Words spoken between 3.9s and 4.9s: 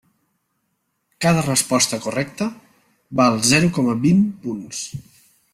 vint punts.